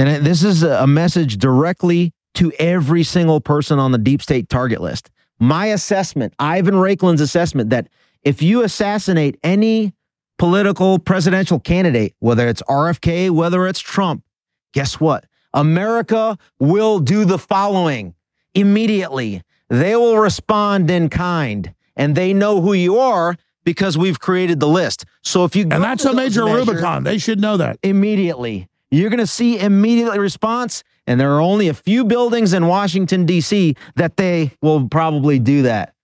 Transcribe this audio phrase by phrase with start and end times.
[0.00, 4.80] And this is a message directly to every single person on the deep state target
[4.80, 5.10] list.
[5.38, 7.88] My assessment, Ivan Raiklin's assessment, that
[8.22, 9.92] if you assassinate any
[10.38, 14.24] political presidential candidate, whether it's RFK, whether it's Trump,
[14.72, 15.26] guess what?
[15.52, 18.14] America will do the following
[18.54, 19.42] immediately.
[19.68, 24.68] They will respond in kind and they know who you are because we've created the
[24.68, 25.04] list.
[25.22, 28.69] So if you and that's a major measure, Rubicon, they should know that immediately.
[28.90, 33.24] You're going to see immediate response, and there are only a few buildings in Washington
[33.24, 33.76] D.C.
[33.96, 35.94] that they will probably do that.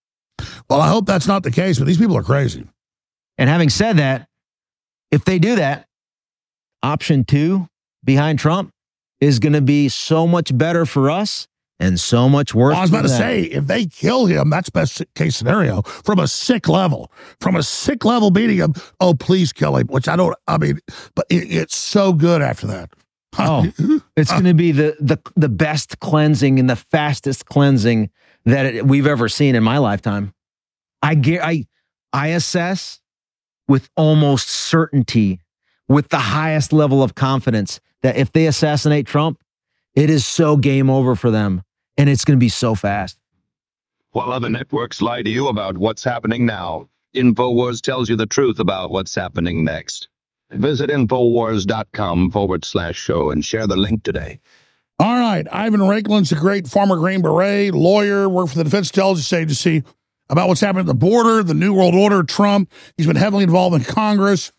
[0.69, 2.65] Well, I hope that's not the case, but these people are crazy.
[3.39, 4.29] And having said that,
[5.11, 5.87] if they do that,
[6.83, 7.69] option two
[8.05, 8.71] behind Trump
[9.21, 12.73] is going to be so much better for us and so much worse.
[12.73, 16.19] Well, I was about to say, if they kill him, that's best case scenario from
[16.19, 18.75] a sick level, from a sick level beating him.
[19.01, 19.87] Oh, please kill him.
[19.89, 20.35] Which I don't.
[20.47, 20.81] I mean,
[21.15, 22.91] but it, it's so good after that.
[23.39, 23.67] Oh,
[24.17, 28.09] it's going to be the the the best cleansing and the fastest cleansing
[28.47, 30.33] that it, we've ever seen in my lifetime.
[31.03, 31.67] I get I
[32.15, 32.99] I assess
[33.69, 35.41] with almost certainty,
[35.87, 39.39] with the highest level of confidence, that if they assassinate Trump,
[39.97, 41.63] it is so game over for them
[41.97, 43.19] and it's going to be so fast.
[44.13, 48.59] While other networks lie to you about what's happening now, InfoWars tells you the truth
[48.59, 50.09] about what's happening next.
[50.51, 54.39] Visit Infowars.com forward slash show and share the link today.
[54.99, 55.47] All right.
[55.51, 59.83] Ivan Raiklin's a great former Green Beret, lawyer, worked for the Defense Intelligence Agency
[60.29, 62.71] about what's happening at the border, the New World Order, Trump.
[62.97, 64.53] He's been heavily involved in Congress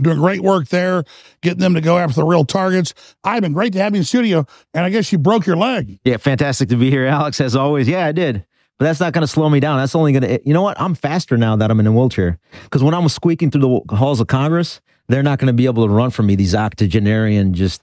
[0.00, 1.04] doing great work there,
[1.42, 2.94] getting them to go after the real targets.
[3.24, 4.46] Ivan, great to have you in studio.
[4.74, 5.98] And I guess you broke your leg.
[6.04, 7.88] Yeah, fantastic to be here, Alex, as always.
[7.88, 8.44] Yeah, I did.
[8.78, 9.78] But that's not going to slow me down.
[9.78, 10.80] That's only going to, eh, you know what?
[10.80, 12.38] I'm faster now that I'm in a wheelchair.
[12.62, 15.86] Because when I'm squeaking through the halls of Congress, they're not going to be able
[15.86, 17.82] to run from me, these octogenarian, just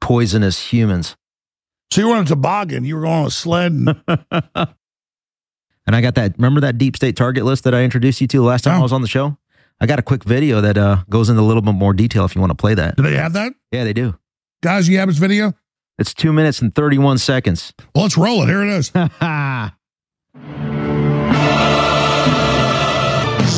[0.00, 1.16] poisonous humans.
[1.92, 3.72] So you were on a toboggan, you were going on a sled.
[3.72, 3.88] And,
[5.86, 8.38] and I got that, remember that deep state target list that I introduced you to
[8.38, 8.80] the last time oh.
[8.80, 9.38] I was on the show?
[9.80, 12.34] I got a quick video that uh, goes into a little bit more detail if
[12.34, 12.96] you want to play that.
[12.96, 13.52] Do they have that?
[13.70, 14.16] Yeah, they do.
[14.62, 15.52] Guys, you have this video?
[15.98, 17.72] It's two minutes and 31 seconds.
[17.94, 18.46] Well, let's roll it.
[18.46, 18.92] Here it is.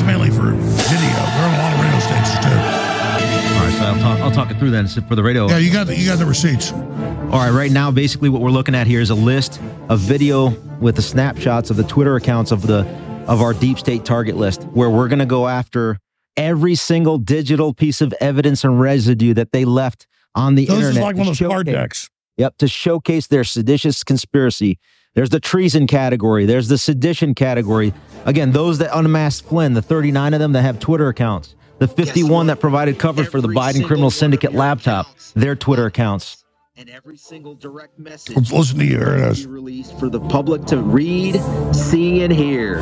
[0.06, 1.16] mainly for video.
[1.34, 2.50] We're on a lot of radio stations too.
[2.52, 5.48] All right, so I'll talk, I'll talk it through then for the radio.
[5.48, 6.72] Yeah, you got the, you got the receipts.
[6.72, 10.50] All right, right now, basically what we're looking at here is a list of video
[10.78, 12.86] with the snapshots of the Twitter accounts of the
[13.26, 15.98] of our deep state target list, where we're going to go after
[16.36, 20.94] every single digital piece of evidence and residue that they left on the so internet.
[20.94, 22.10] This is like one of those card decks.
[22.36, 24.78] Yep, to showcase their seditious conspiracy.
[25.14, 26.44] There's the treason category.
[26.44, 27.94] There's the sedition category.
[28.26, 32.48] Again, those that unmasked Flynn, the 39 of them that have Twitter accounts, the 51
[32.48, 36.44] that provided cover for the Biden criminal syndicate laptop, their Twitter accounts
[36.78, 38.98] and every single direct message listen to you.
[38.98, 41.40] Here be released for the public to read,
[41.74, 42.80] see, and hear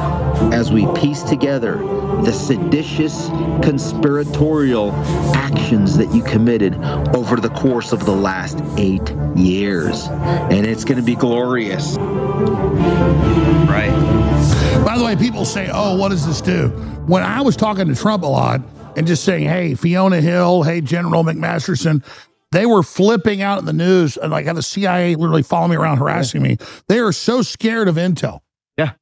[0.52, 1.76] as we piece together
[2.24, 3.28] the seditious,
[3.62, 4.90] conspiratorial
[5.36, 6.74] actions that you committed
[7.14, 10.08] over the course of the last eight years.
[10.08, 11.96] And it's going to be glorious.
[13.68, 13.92] Right.
[14.84, 16.70] By the way, people say, oh, what does this do?
[17.06, 18.60] When I was talking to Trump a lot,
[18.96, 22.04] and just saying, hey, Fiona Hill, hey, General McMasterson,
[22.54, 25.76] they were flipping out in the news and like had the CIA literally follow me
[25.76, 26.56] around harassing me.
[26.88, 28.40] They are so scared of intel.
[28.78, 28.92] Yeah.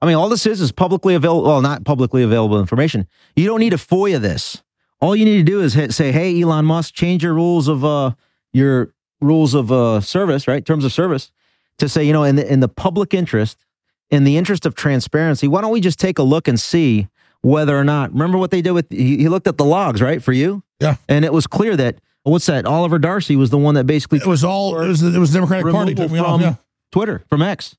[0.00, 3.06] I mean, all this is is publicly available, well, not publicly available information.
[3.36, 4.62] You don't need to FOIA this.
[5.00, 7.84] All you need to do is hit, say, hey, Elon Musk, change your rules of
[7.84, 8.12] uh,
[8.52, 10.64] your rules of uh, service, right?
[10.64, 11.30] Terms of service
[11.78, 13.64] to say, you know, in the, in the public interest,
[14.10, 17.08] in the interest of transparency, why don't we just take a look and see
[17.42, 20.22] whether or not, remember what they did with, he, he looked at the logs, right,
[20.22, 20.62] for you?
[20.80, 20.96] Yeah.
[21.08, 22.66] And it was clear that what's that?
[22.66, 25.72] Oliver Darcy was the one that basically it was all it was, it was Democratic
[25.72, 26.54] Party took me from off, yeah.
[26.92, 27.76] Twitter from X.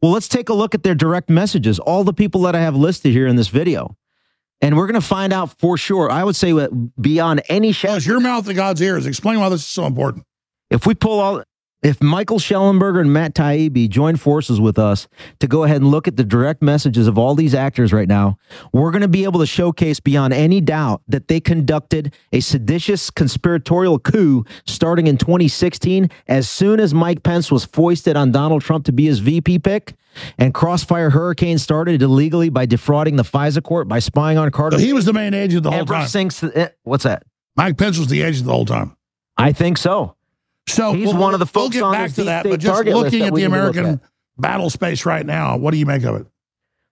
[0.00, 1.78] Well, let's take a look at their direct messages.
[1.78, 3.96] All the people that I have listed here in this video.
[4.60, 6.10] And we're going to find out for sure.
[6.10, 6.68] I would say uh,
[7.00, 7.94] beyond any shadow.
[7.94, 9.06] Well, your mouth to God's ears.
[9.06, 10.24] Explain why this is so important.
[10.70, 11.42] If we pull all
[11.84, 15.06] if Michael Shellenberger and Matt Taibbi join forces with us
[15.38, 18.38] to go ahead and look at the direct messages of all these actors right now,
[18.72, 23.10] we're going to be able to showcase beyond any doubt that they conducted a seditious
[23.10, 28.86] conspiratorial coup starting in 2016 as soon as Mike Pence was foisted on Donald Trump
[28.86, 29.94] to be his VP pick.
[30.38, 34.78] And Crossfire Hurricane started illegally by defrauding the FISA court by spying on Carter.
[34.78, 36.08] So he was the main agent the whole Ever time.
[36.08, 37.24] Since, eh, what's that?
[37.56, 38.96] Mike Pence was the agent the whole time.
[39.36, 40.14] I think so.
[40.66, 43.22] So he's we'll, one of the folks we'll get back to that, but just looking
[43.22, 44.00] at the American at.
[44.38, 46.26] battle space right now, what do you make of it?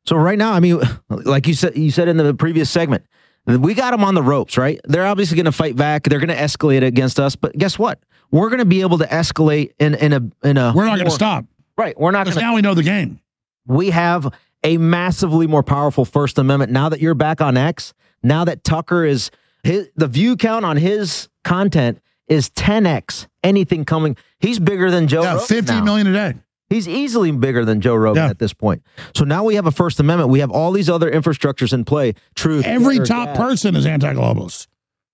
[0.04, 3.04] So right now, I mean, like you said, you said in the previous segment,
[3.46, 4.80] We got them on the ropes, right?
[4.84, 6.04] They're obviously going to fight back.
[6.04, 7.34] They're going to escalate against us.
[7.34, 8.00] But guess what?
[8.30, 10.72] We're going to be able to escalate in in a in a.
[10.74, 11.44] We're not going to stop
[11.76, 11.98] Right.
[11.98, 12.40] We're not because going to.
[12.40, 13.20] Because now we know the game.
[13.66, 14.32] We have
[14.62, 17.94] a massively more powerful First Amendment now that you're back on X.
[18.22, 19.30] Now that Tucker is
[19.64, 24.16] his, the view count on his content is 10x anything coming.
[24.40, 25.22] He's bigger than Joe.
[25.22, 25.84] Yeah, Rogan fifty now.
[25.84, 26.38] million a day.
[26.70, 28.30] He's easily bigger than Joe Rogan Yeah.
[28.30, 28.82] at this point.
[29.14, 30.30] So now we have a First Amendment.
[30.30, 32.14] We have all these other infrastructures in play.
[32.34, 32.64] Truth.
[32.64, 33.36] Every fair, top gas.
[33.36, 34.68] person is anti-globalist.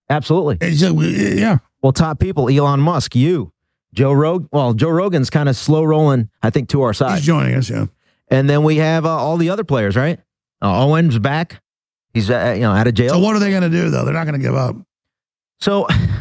[0.09, 0.59] Absolutely.
[0.61, 0.95] It's just-
[1.37, 3.53] yeah, Well, top people: Elon Musk, you,
[3.93, 4.49] Joe Rogan.
[4.53, 7.17] Well, Joe Rogan's kind of slow rolling, I think, to our side.
[7.17, 7.69] he's joining us.
[7.71, 7.87] Yeah,
[8.29, 10.21] And then we have uh, all the other players, right?
[10.63, 11.61] Uh, Owen's back.
[12.15, 13.11] He's uh, you know out of jail.
[13.15, 14.05] So what are they going to do though?
[14.05, 14.77] They're not going to give up.
[15.61, 15.87] So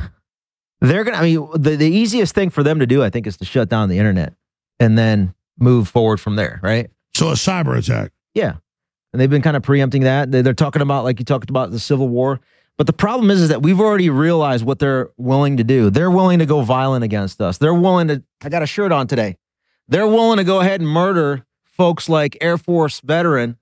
[0.82, 1.18] they're gonna.
[1.18, 3.70] I mean, the the easiest thing for them to do, I think, is to shut
[3.70, 4.34] down the internet
[4.80, 6.90] and then move forward from there, right?
[7.16, 8.12] So a cyber attack.
[8.34, 8.56] Yeah,
[9.12, 10.32] and they've been kind of preempting that.
[10.32, 12.40] They- They're talking about like you talked about the Civil War.
[12.78, 15.90] But the problem is, is that we've already realized what they're willing to do.
[15.90, 17.58] They're willing to go violent against us.
[17.58, 18.22] They're willing to.
[18.44, 19.38] I got a shirt on today.
[19.88, 23.58] They're willing to go ahead and murder folks like Air Force veteran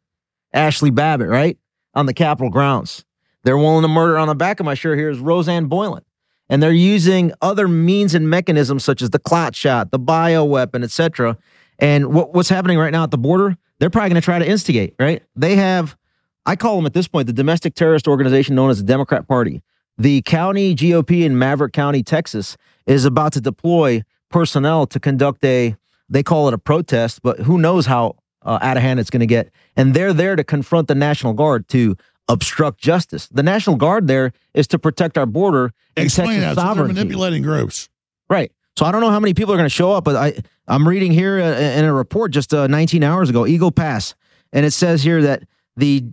[0.53, 1.57] Ashley Babbitt, right
[1.93, 3.05] on the Capitol grounds.
[3.45, 4.17] They're willing to murder.
[4.17, 6.05] On the back of my shirt here is Rosanne Boyland,
[6.49, 11.37] and they're using other means and mechanisms such as the clot shot, the bioweapon, etc.
[11.79, 13.57] And what, what's happening right now at the border?
[13.79, 15.21] They're probably going to try to instigate, right?
[15.35, 15.97] They have
[16.45, 19.63] I call them at this point the domestic terrorist organization known as the Democrat Party.
[19.97, 22.55] The county GOP in Maverick County, Texas,
[22.85, 25.75] is about to deploy personnel to conduct a,
[26.09, 29.21] they call it a protest, but who knows how uh, out of hand it's going
[29.21, 29.49] to get.
[29.75, 31.95] And they're there to confront the National Guard to
[32.27, 33.27] obstruct justice.
[33.27, 36.61] The National Guard there is to protect our border and Explain Texas that.
[36.61, 37.89] So they're manipulating groups.
[38.29, 38.51] Right.
[38.77, 40.33] So I don't know how many people are going to show up, but I
[40.67, 44.15] I'm reading here uh, in a report just uh, 19 hours ago, Eagle Pass,
[44.51, 45.43] and it says here that
[45.77, 46.05] the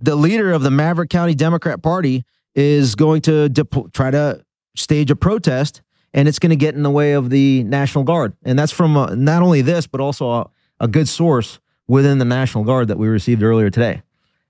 [0.00, 2.24] the leader of the Maverick County Democrat Party
[2.54, 4.44] is going to dep- try to
[4.76, 5.82] stage a protest,
[6.12, 8.96] and it's going to get in the way of the National Guard, and that's from
[8.96, 10.50] uh, not only this but also a,
[10.80, 14.02] a good source within the National Guard that we received earlier today.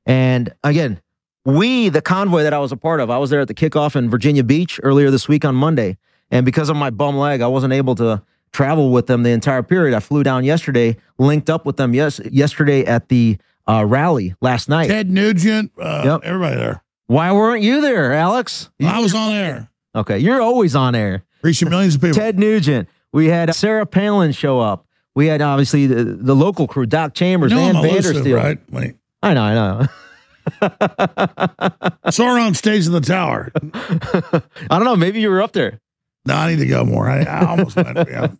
[0.08, 1.00] And again,
[1.44, 3.94] we, the convoy that I was a part of, I was there at the kickoff
[3.94, 5.96] in Virginia Beach earlier this week on Monday.
[6.30, 8.22] And because of my bum leg, I wasn't able to
[8.52, 9.94] travel with them the entire period.
[9.94, 14.68] I flew down yesterday, linked up with them yes, yesterday at the uh, rally last
[14.68, 14.88] night.
[14.88, 16.20] Ted Nugent, uh, Yep.
[16.24, 16.82] everybody there.
[17.06, 18.70] Why weren't you there, Alex?
[18.78, 21.22] You- I was on air, okay, you're always on air.
[21.42, 22.16] reaching millions of people.
[22.16, 22.88] Ted Nugent.
[23.12, 24.86] We had Sarah Palin show up.
[25.14, 28.36] We had obviously the, the local crew, Doc Chambers, you know elusive, Vandersteel.
[28.36, 28.58] right?
[28.70, 28.96] Wait.
[29.22, 29.86] I know, I know.
[32.10, 33.50] Saw her on stage in the tower.
[33.54, 34.96] I don't know.
[34.96, 35.80] Maybe you were up there.
[36.24, 37.08] No, I need to go more.
[37.08, 37.96] I, I almost went.
[38.08, 38.28] Yeah.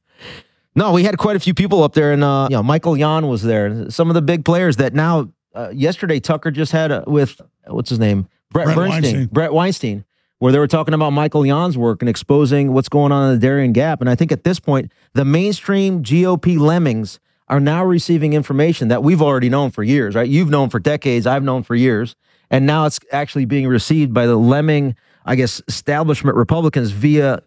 [0.75, 3.27] No, we had quite a few people up there, and uh, you know, Michael Yon
[3.27, 3.91] was there.
[3.91, 7.91] Some of the big players that now, uh, yesterday, Tucker just had a, with what's
[7.91, 9.27] his name, Brett, Brett Bernstein, Weinstein.
[9.27, 10.05] Brett Weinstein,
[10.39, 13.45] where they were talking about Michael Yon's work and exposing what's going on in the
[13.45, 14.01] Darien Gap.
[14.01, 19.03] And I think at this point, the mainstream GOP lemmings are now receiving information that
[19.03, 20.29] we've already known for years, right?
[20.29, 22.15] You've known for decades, I've known for years,
[22.51, 27.43] and now it's actually being received by the lemming, I guess, establishment Republicans via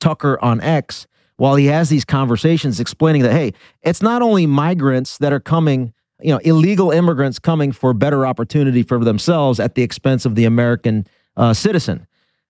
[0.00, 1.06] Tucker on X
[1.36, 3.52] while he has these conversations explaining that, hey,
[3.82, 8.82] it's not only migrants that are coming, you know, illegal immigrants coming for better opportunity
[8.82, 11.06] for themselves at the expense of the American
[11.36, 12.06] uh, citizen.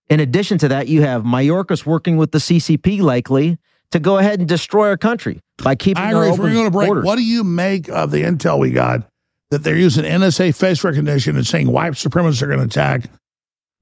[0.08, 3.58] In addition to that, you have Mayorkas working with the CCP likely
[3.90, 6.28] to go ahead and destroy our country by keeping I agree.
[6.28, 6.88] open We're going to break.
[6.88, 7.04] borders.
[7.04, 9.02] What do you make of the intel we got
[9.50, 13.10] that they're using NSA face recognition and saying white supremacists are going to attack?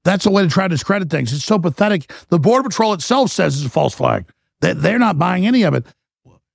[0.03, 1.33] That's a way to try to discredit things.
[1.33, 2.11] It's so pathetic.
[2.29, 4.25] The Border Patrol itself says it's a false flag.
[4.61, 5.85] That they're not buying any of it.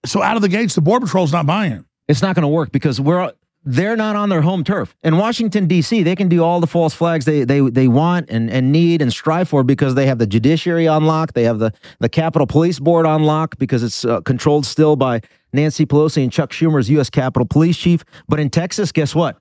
[0.07, 1.85] So out of the gates, the Border Patrol's not buying it.
[2.09, 3.33] it's not going to work because we're
[3.65, 4.95] they're not on their home turf.
[5.03, 8.51] In Washington D.C., they can do all the false flags they they they want and
[8.51, 11.73] and need and strive for because they have the judiciary on lock, they have the
[12.01, 15.21] the Capitol Police Board on lock because it's uh, controlled still by
[15.53, 17.11] Nancy Pelosi and Chuck Schumer's U.S.
[17.11, 18.05] Capitol Police Chief.
[18.29, 19.39] But in Texas, guess what?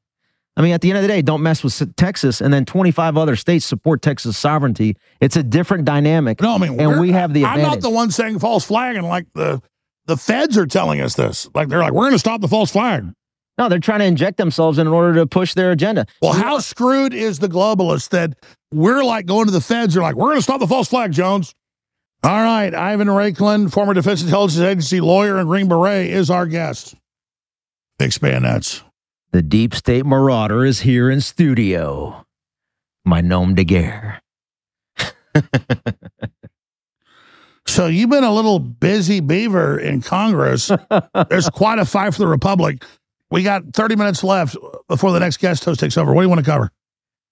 [0.57, 3.17] I mean, at the end of the day, don't mess with Texas, and then 25
[3.17, 4.97] other states support Texas sovereignty.
[5.21, 6.41] It's a different dynamic.
[6.41, 9.07] No, I mean, and we're- have the I'm not the one saying false flag, and
[9.07, 9.61] like the
[10.07, 11.49] the feds are telling us this.
[11.55, 13.13] Like they're like, we're going to stop the false flag.
[13.57, 16.05] No, they're trying to inject themselves in order to push their agenda.
[16.21, 18.33] Well, how screwed is the globalist that
[18.71, 19.93] we're like going to the feds?
[19.93, 21.53] They're like, we're going to stop the false flag, Jones.
[22.23, 26.95] All right, Ivan Raiklin, former Defense Intelligence Agency lawyer and Green Beret, is our guest.
[27.97, 28.83] Big Spanets.
[29.31, 32.25] The Deep State Marauder is here in studio.
[33.05, 34.21] My nom de guerre.
[37.71, 40.69] So you've been a little busy beaver in Congress.
[41.29, 42.83] There's quite a fight for the Republic.
[43.31, 44.57] We got 30 minutes left
[44.87, 46.13] before the next guest host takes over.
[46.13, 46.71] What do you want to cover?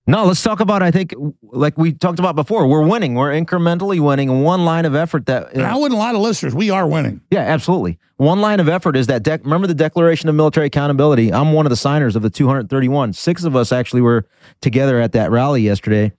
[0.08, 0.82] No, let's talk about.
[0.82, 1.14] I think,
[1.44, 3.14] like we talked about before, we're winning.
[3.14, 4.42] We're incrementally winning.
[4.42, 6.56] One line of effort that And I wouldn't lie to listeners.
[6.56, 7.22] We are winning.
[7.30, 8.00] Yeah, absolutely.
[8.18, 11.32] One line of effort is that dec- remember the Declaration of Military Accountability.
[11.32, 13.14] I'm one of the signers of the 231.
[13.14, 14.26] Six of us actually were
[14.62, 16.12] together at that rally yesterday.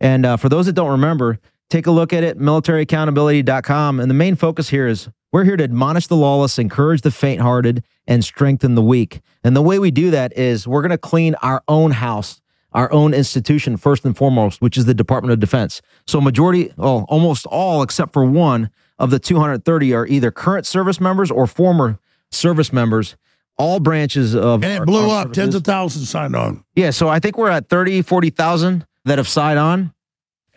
[0.00, 1.38] And uh, for those that don't remember,
[1.70, 4.00] take a look at it, militaryaccountability.com.
[4.00, 7.84] And the main focus here is we're here to admonish the lawless, encourage the faint-hearted,
[8.06, 9.20] and strengthen the weak.
[9.44, 12.40] And the way we do that is we're going to clean our own house
[12.76, 15.80] our own institution first and foremost, which is the Department of Defense.
[16.06, 21.00] So majority, well, almost all except for one of the 230 are either current service
[21.00, 21.98] members or former
[22.30, 23.16] service members.
[23.58, 25.32] All branches of And it blew up.
[25.32, 26.62] Tens of thousands signed on.
[26.74, 29.94] yeah, so I think we're at 30, 40,000 that have signed on.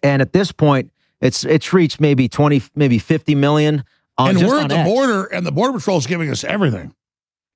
[0.04, 0.92] And at this point,
[1.22, 3.86] it's it's reached maybe 20, maybe 50 million
[4.18, 4.90] on and we're at the X.
[4.90, 6.94] border, and the Border Patrol is giving us everything.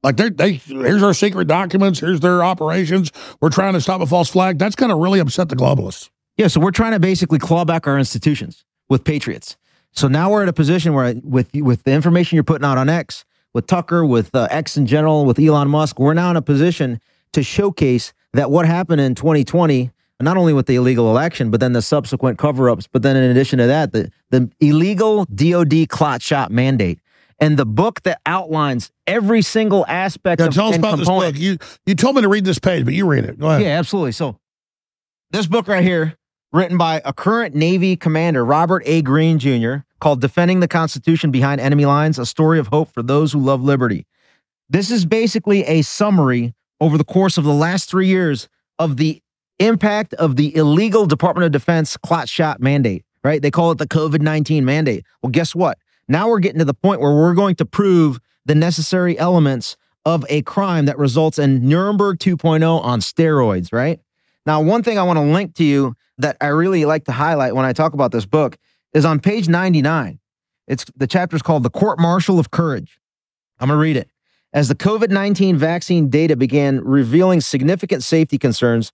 [0.03, 2.00] Like they're, they, here's our secret documents.
[2.00, 3.12] Here's their operations.
[3.39, 4.60] We're trying to stop a false flag.
[4.60, 6.10] That's going to really upset the globalists.
[6.38, 9.55] Yeah, so we're trying to basically claw back our institutions with patriots.
[9.91, 12.89] So now we're at a position where, with with the information you're putting out on
[12.89, 16.41] X, with Tucker, with uh, X in general, with Elon Musk, we're now in a
[16.41, 17.00] position
[17.33, 21.74] to showcase that what happened in 2020, not only with the illegal election, but then
[21.74, 26.51] the subsequent cover-ups, but then in addition to that, the the illegal DoD clot shot
[26.51, 27.00] mandate.
[27.40, 31.38] And the book that outlines every single aspect Now, of tell us about this book.
[31.38, 33.40] You you told me to read this page, but you read it.
[33.40, 33.62] Go ahead.
[33.62, 34.12] yeah, absolutely.
[34.13, 34.40] So,
[35.32, 36.16] this book right here,
[36.52, 39.02] written by a current Navy commander, Robert A.
[39.02, 43.34] Green Jr., called Defending the Constitution Behind Enemy Lines A Story of Hope for Those
[43.34, 44.06] Who Love Liberty.
[44.70, 48.50] This is basically a summary over the course of the last three years
[48.80, 49.22] of the
[49.60, 53.42] impact of the illegal Department of Defense clot shot mandate, right?
[53.42, 55.06] They call it the COVID 19 mandate.
[55.22, 55.78] Well, guess what?
[56.13, 60.24] Now we're getting to the point where we're going to prove the necessary elements of
[60.29, 64.00] a crime that results in Nuremberg 2.0 on steroids, right?
[64.46, 67.55] Now, one thing I want to link to you that I really like to highlight
[67.55, 68.58] when I talk about this book
[68.93, 70.20] is on page 99.
[70.67, 73.00] It's the chapter is called The Court Martial of Courage.
[73.60, 74.08] I'm going to read it.
[74.53, 78.91] As the COVID 19 vaccine data began revealing significant safety concerns,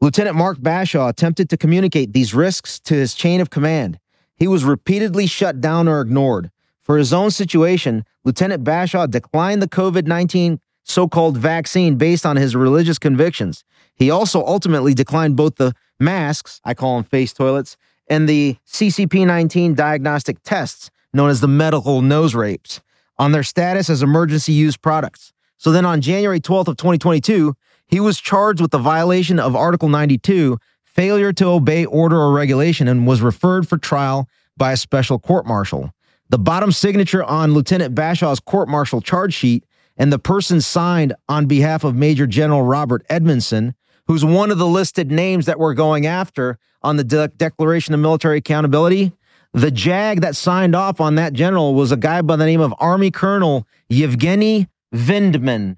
[0.00, 3.98] Lieutenant Mark Bashaw attempted to communicate these risks to his chain of command.
[4.34, 6.50] He was repeatedly shut down or ignored.
[6.84, 12.36] For his own situation, Lieutenant Bashaw declined the COVID 19 so called vaccine based on
[12.36, 13.64] his religious convictions.
[13.94, 19.26] He also ultimately declined both the masks, I call them face toilets, and the CCP
[19.26, 22.82] 19 diagnostic tests, known as the medical nose rapes,
[23.18, 25.32] on their status as emergency use products.
[25.56, 27.54] So then on January 12th of 2022,
[27.86, 32.88] he was charged with the violation of Article 92, failure to obey order or regulation,
[32.88, 35.93] and was referred for trial by a special court martial.
[36.30, 39.64] The bottom signature on Lieutenant Bashaw's court martial charge sheet
[39.96, 43.74] and the person signed on behalf of Major General Robert Edmondson,
[44.06, 48.00] who's one of the listed names that we're going after on the De- Declaration of
[48.00, 49.12] Military Accountability.
[49.52, 52.74] The JAG that signed off on that general was a guy by the name of
[52.78, 55.76] Army Colonel Yevgeny Vindman,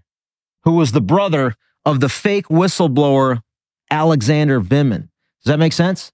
[0.64, 3.42] who was the brother of the fake whistleblower
[3.90, 5.08] Alexander Vindman.
[5.42, 6.12] Does that make sense?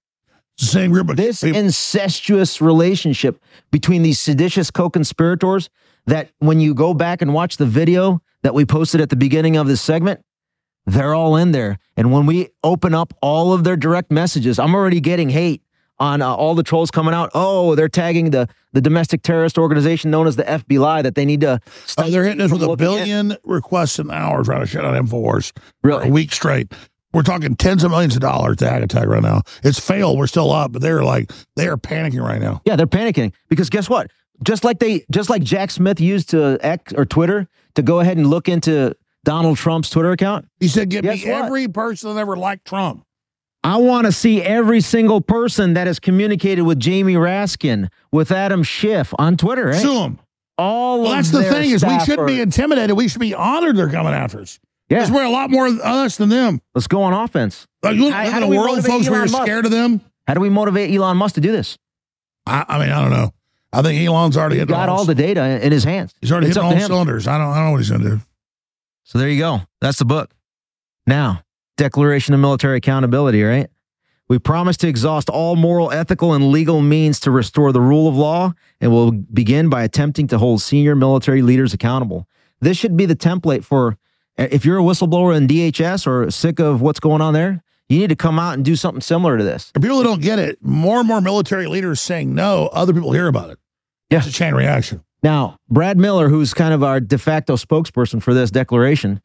[0.57, 1.59] Same group this people.
[1.59, 3.41] incestuous relationship
[3.71, 5.69] between these seditious co-conspirators
[6.05, 9.57] that when you go back and watch the video that we posted at the beginning
[9.57, 10.21] of this segment
[10.85, 14.75] they're all in there and when we open up all of their direct messages i'm
[14.75, 15.61] already getting hate
[15.99, 20.11] on uh, all the trolls coming out oh they're tagging the the domestic terrorist organization
[20.11, 22.67] known as the fbi that they need to stop Uh, they're hitting us with a
[22.67, 26.71] looking at- billion requests an hour trying to shut down Infowars really a week straight.
[27.13, 29.41] We're talking tens of millions of dollars to Hack Attack right now.
[29.63, 30.17] It's failed.
[30.17, 32.61] We're still up, but they're like they are panicking right now.
[32.65, 34.09] Yeah, they're panicking because guess what?
[34.43, 38.17] Just like they, just like Jack Smith used to X or Twitter to go ahead
[38.17, 40.47] and look into Donald Trump's Twitter account.
[40.59, 41.45] He said, "Give me what?
[41.45, 43.05] every person that ever liked Trump."
[43.63, 48.61] I want to see every single person that has communicated with Jamie Raskin, with Adam
[48.63, 49.67] Schiff on Twitter.
[49.67, 49.81] Right?
[49.81, 50.19] Sue them.
[50.57, 52.97] All Well, that's the thing is we shouldn't are- be intimidated.
[52.97, 54.59] We should be honored they're coming after us.
[54.89, 56.61] Yeah, Because we're a lot more us than them.
[56.75, 57.67] let's go on offense.
[57.81, 60.01] Like, you How- live how in a world, folks, where you're scared of them.
[60.27, 61.77] How do we motivate Elon Musk to do this?
[62.45, 63.31] I, I mean, I don't know.
[63.71, 66.13] I think Elon's already He got all the data in his hands.
[66.21, 67.27] He's already It's hitting all cylinders.
[67.27, 67.47] I don't.
[67.49, 68.19] I don't know what he's gonna do.
[69.03, 69.61] So there you go.
[69.81, 70.31] That's the book.
[71.07, 71.41] Now,
[71.77, 73.67] Declaration of Military Accountability, right?
[74.29, 78.15] We promise to exhaust all moral, ethical, and legal means to restore the rule of
[78.15, 82.27] law, and we'll begin by attempting to hold senior military leaders accountable.
[82.61, 83.97] This should be the template for
[84.37, 88.09] if you're a whistleblower in DHS or sick of what's going on there, you need
[88.09, 89.71] to come out and do something similar to this.
[89.73, 93.11] For people that don't get it, more and more military leaders saying no, other people
[93.11, 93.59] hear about it.
[94.09, 94.19] Yeah.
[94.19, 95.03] It's a chain reaction.
[95.21, 99.21] Now, Brad Miller, who's kind of our de facto spokesperson for this declaration,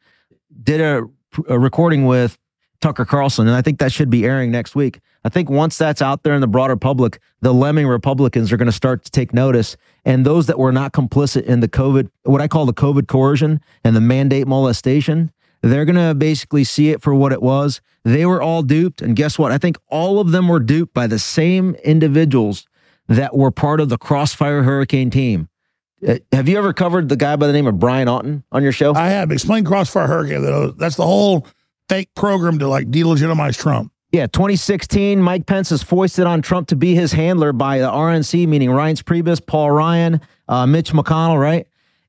[0.63, 1.03] did a,
[1.47, 2.37] a recording with
[2.81, 4.99] Tucker Carlson, and I think that should be airing next week.
[5.25, 8.67] I think once that's out there in the broader public, the lemming Republicans are going
[8.67, 9.75] to start to take notice,
[10.05, 13.59] and those that were not complicit in the COVID, what I call the COVID coercion
[13.83, 17.81] and the mandate molestation, they're going to basically see it for what it was.
[18.05, 19.51] They were all duped, and guess what?
[19.51, 22.65] I think all of them were duped by the same individuals
[23.07, 25.49] that were part of the Crossfire Hurricane team.
[26.07, 28.71] Uh, have you ever covered the guy by the name of Brian Auten on your
[28.71, 28.95] show?
[28.95, 29.31] I have.
[29.31, 30.75] Explain Crossfire Hurricane.
[30.77, 31.45] That's the whole
[31.89, 33.91] fake program to like delegitimize Trump.
[34.11, 38.47] Yeah, 2016, Mike Pence is foisted on Trump to be his handler by the RNC,
[38.47, 41.67] meaning Reince Priebus, Paul Ryan, uh, Mitch McConnell, right?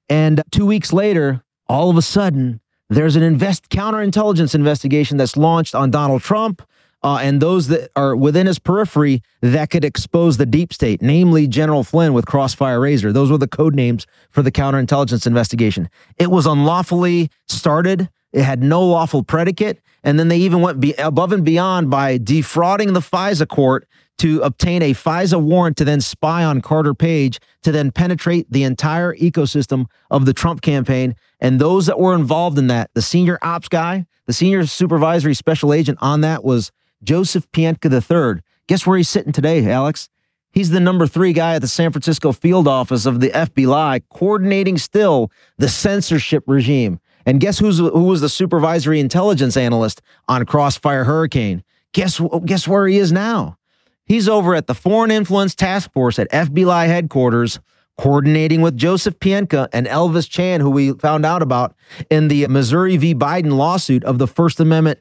[0.09, 5.75] And two weeks later, all of a sudden, there's an invest counterintelligence investigation that's launched
[5.75, 6.63] on Donald Trump
[7.03, 11.47] uh, and those that are within his periphery that could expose the deep state, namely
[11.47, 13.13] General Flynn with Crossfire Razor.
[13.13, 15.91] Those were the code names for the counterintelligence investigation.
[16.19, 18.09] It was unlawfully started.
[18.33, 19.81] It had no lawful predicate.
[20.03, 23.87] And then they even went be above and beyond by defrauding the FISA court
[24.19, 28.65] to obtain a FISA warrant to then spy on Carter Page to then penetrate the
[28.65, 31.15] entire ecosystem of the Trump campaign.
[31.41, 35.73] And those that were involved in that, the senior ops guy, the senior supervisory special
[35.73, 36.71] agent on that was
[37.03, 38.43] Joseph Pientka III.
[38.67, 40.11] Guess where he's sitting today, Alex?
[40.53, 44.79] He's the number three guy at the San Francisco field office of the FBI, coordinating
[44.79, 47.01] still the censorship regime.
[47.27, 51.63] And guess who's who was the supervisory intelligence analyst on Crossfire Hurricane?
[51.93, 53.57] Guess guess where he is now?
[54.05, 57.61] He's over at the Foreign Influence Task Force at FBI headquarters,
[57.97, 61.77] coordinating with Joseph Pientka and Elvis Chan, who we found out about
[62.11, 63.15] in the Missouri v.
[63.15, 64.99] Biden lawsuit of the First Amendment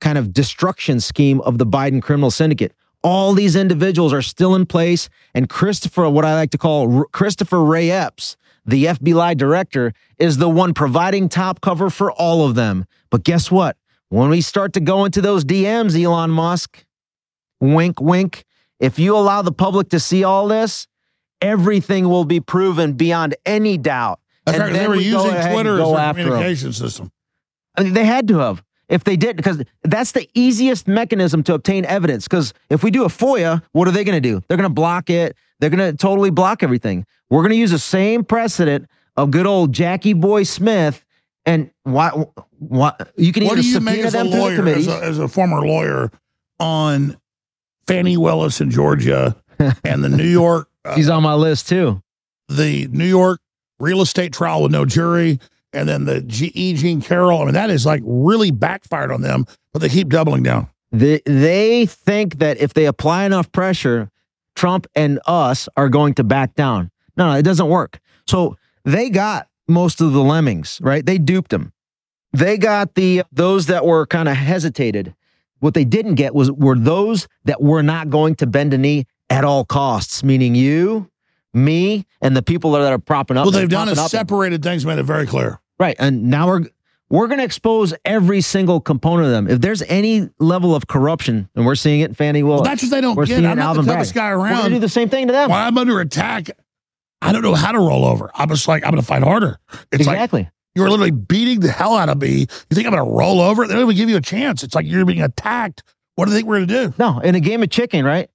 [0.00, 2.72] kind of destruction scheme of the Biden criminal syndicate.
[3.02, 5.08] All these individuals are still in place.
[5.34, 10.48] And Christopher, what I like to call Christopher Ray Epps, the FBI director, is the
[10.48, 12.86] one providing top cover for all of them.
[13.10, 13.76] But guess what?
[14.08, 16.84] When we start to go into those DMs, Elon Musk,
[17.60, 18.44] wink, wink,
[18.78, 20.86] if you allow the public to see all this,
[21.40, 24.20] everything will be proven beyond any doubt.
[24.44, 24.72] That's and right.
[24.72, 26.72] They were we using Twitter as a communication them.
[26.72, 27.12] system.
[27.76, 31.54] I mean, they had to have if they did, because that's the easiest mechanism to
[31.54, 32.28] obtain evidence.
[32.28, 34.42] Because if we do a FOIA, what are they going to do?
[34.46, 35.36] They're going to block it.
[35.60, 37.06] They're going to totally block everything.
[37.30, 41.04] We're going to use the same precedent of good old Jackie Boy Smith.
[41.44, 42.10] And why?
[42.58, 45.28] Why you can what either do you make as a lawyer, as a, as a
[45.28, 46.10] former lawyer,
[46.58, 47.16] on
[47.86, 49.36] Fani Willis in Georgia
[49.84, 50.68] and the New York?
[50.94, 52.02] She's uh, on my list too.
[52.48, 53.40] The New York
[53.78, 55.38] real estate trial with no jury
[55.72, 56.74] and then the G- E.
[56.74, 57.42] Jean Carroll.
[57.42, 60.68] I mean, that is like really backfired on them, but they keep doubling down.
[60.92, 64.10] They, they think that if they apply enough pressure,
[64.56, 66.90] Trump and us are going to back down.
[67.16, 68.00] No, no, it doesn't work.
[68.26, 71.04] So they got most of the lemmings, right?
[71.04, 71.72] They duped them.
[72.32, 75.14] They got the those that were kind of hesitated.
[75.60, 79.06] What they didn't get was were those that were not going to bend a knee
[79.30, 81.10] at all costs, meaning you,
[81.54, 83.44] me, and the people that are propping up.
[83.44, 85.60] Well, they've done is separated things, made it very clear.
[85.78, 85.96] Right.
[85.98, 86.64] And now we're
[87.08, 89.48] we're going to expose every single component of them.
[89.48, 92.82] If there's any level of corruption, and we're seeing it in Fani Willis, well, that's
[92.82, 93.44] what they don't get.
[93.44, 94.50] I'm not the toughest guy around.
[94.50, 95.50] We're going to do the same thing to them.
[95.50, 96.50] While I'm under attack,
[97.22, 98.30] I don't know how to roll over.
[98.34, 99.58] I'm just like, I'm going to fight harder.
[99.92, 100.42] It's exactly.
[100.42, 102.40] Like you're literally beating the hell out of me.
[102.40, 103.66] You think I'm going to roll over?
[103.66, 104.62] They don't even give you a chance.
[104.62, 105.82] It's like you're being attacked.
[106.16, 106.94] What do you think we're going to do?
[106.98, 108.28] No, in a game of chicken, right?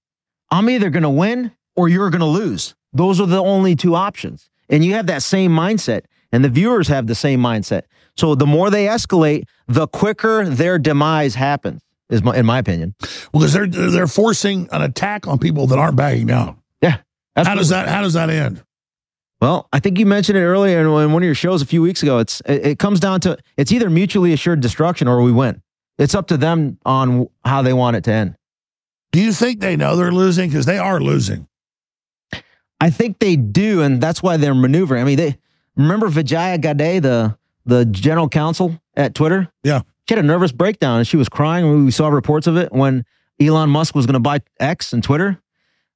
[0.50, 2.74] I'm either going to win or you're going to lose.
[2.94, 4.50] Those are the only two options.
[4.70, 6.02] And you have that same mindset.
[6.32, 7.84] And the viewers have the same mindset.
[8.22, 12.94] So the more they escalate, the quicker their demise happens, is my, in my opinion.
[13.34, 16.62] Well, because they're they're forcing an attack on people that aren't backing down.
[16.84, 16.98] Yeah.
[17.36, 18.64] How does that how does that end?
[19.42, 22.04] Well, I think you mentioned it earlier in one of your shows a few weeks
[22.04, 22.20] ago.
[22.20, 25.64] It's it, comes down to it's either mutually assured destruction or we win.
[25.98, 28.36] It's up to them on how they want it to end.
[29.12, 30.52] Do you think they know they're losing?
[30.52, 31.48] Because they are losing.
[32.80, 35.02] I think they do, and that's why they're maneuvering.
[35.02, 35.40] I mean, they
[35.76, 39.52] Remember Vijaya Gadde, the the general counsel at Twitter?
[39.64, 39.82] Yeah.
[40.08, 41.86] She had a nervous breakdown and she was crying.
[41.86, 43.06] We saw reports of it when
[43.40, 45.42] Elon Musk was going to buy X and Twitter.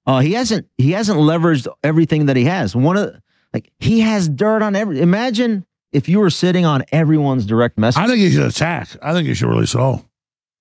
[0.06, 2.76] Uh, he hasn't he hasn't leveraged everything that he has.
[2.76, 3.16] One of
[3.54, 5.02] like he has dirt on every.
[5.02, 8.02] Imagine if you were sitting on everyone's direct message.
[8.02, 8.90] I think he should attack.
[9.02, 10.06] I think he should release all.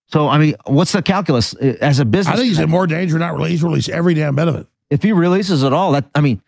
[0.09, 2.35] So I mean, what's the calculus uh, as a business?
[2.35, 4.67] I think he's in more danger not release release every damn bit of it.
[4.91, 6.41] If he releases it all, that I mean,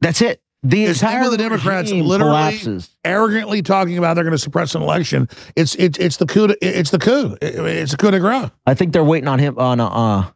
[0.00, 0.40] that's it.
[0.68, 2.90] The it's entire the Democrats literally collapses.
[3.04, 5.28] arrogantly talking about they're going to suppress an election.
[5.54, 6.54] It's it's it's the coup.
[6.60, 7.36] It's the coup.
[7.40, 8.50] It's a coup de grace.
[8.66, 9.80] I think they're waiting on him on.
[9.80, 10.30] Uh,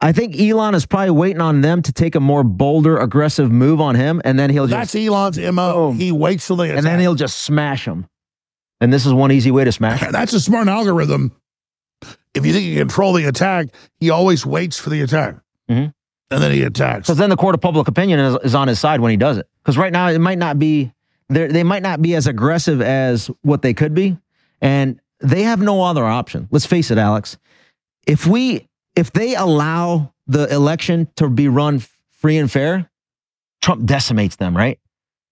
[0.00, 3.80] I think Elon is probably waiting on them to take a more bolder, aggressive move
[3.80, 4.92] on him, and then he'll just.
[4.92, 5.90] That's Elon's mo.
[5.90, 5.98] Boom.
[5.98, 6.78] He waits till they attack.
[6.78, 8.06] and then he'll just smash him.
[8.80, 10.00] And this is one easy way to smash.
[10.10, 11.32] That's a smart algorithm
[12.36, 15.36] if you think can control the attack, he always waits for the attack.
[15.70, 15.92] Mhm.
[16.30, 17.06] And then he attacks.
[17.06, 19.38] Because then the court of public opinion is, is on his side when he does
[19.38, 19.48] it.
[19.62, 20.92] Because right now it might not be
[21.28, 24.16] they they might not be as aggressive as what they could be,
[24.60, 26.48] and they have no other option.
[26.50, 27.38] Let's face it, Alex.
[28.06, 32.90] If we if they allow the election to be run free and fair,
[33.62, 34.56] Trump decimates them.
[34.56, 34.78] Right?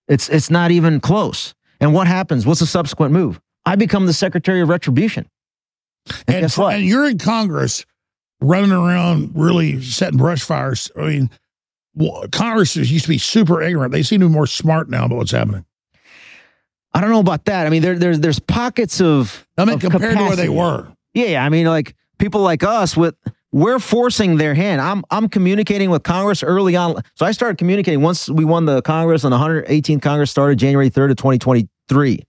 [0.09, 1.55] It's it's not even close.
[1.81, 2.47] And what happens?
[2.47, 3.41] What's the subsequent move?
[3.67, 5.29] I become the secretary of retribution.
[6.07, 6.75] And, and, guess what?
[6.75, 7.85] and you're in Congress
[8.45, 10.91] running around really setting brush fires.
[10.97, 11.31] I mean,
[12.31, 13.93] Congress is- used to be super ignorant.
[13.93, 15.65] They seem to be more smart now about what's happening.
[16.93, 17.67] I don't know about that.
[17.67, 20.87] I mean, there, there's there's pockets of I mean, of compared to where they were.
[21.13, 21.45] Yeah, yeah.
[21.45, 23.17] I mean, like people like us with
[23.51, 24.81] we're forcing their hand.
[24.81, 27.03] I'm I'm communicating with Congress early on.
[27.15, 30.91] So I started communicating once we won the Congress and the 118th Congress started January
[30.91, 32.23] 3rd of 2023.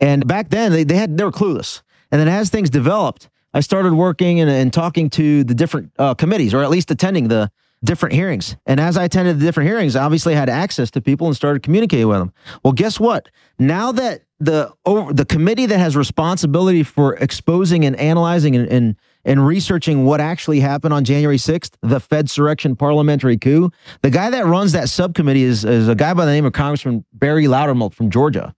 [0.00, 1.82] And back then they, they had they were clueless.
[2.10, 6.14] And then as things developed, I started working and, and talking to the different uh,
[6.14, 7.50] committees, or at least attending the
[7.82, 8.56] different hearings.
[8.66, 11.62] And as I attended the different hearings, I obviously had access to people and started
[11.62, 12.32] communicating with them.
[12.62, 13.28] Well, guess what?
[13.58, 19.46] Now that the the committee that has responsibility for exposing and analyzing and, and and
[19.46, 24.46] researching what actually happened on January 6th, the Fed surrection parliamentary coup, the guy that
[24.46, 28.08] runs that subcommittee is, is a guy by the name of Congressman Barry Loudermilk from
[28.08, 28.54] Georgia.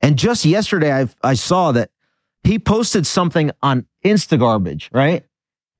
[0.00, 1.90] And just yesterday, I, I saw that
[2.46, 5.24] he posted something on Instagarbage, right?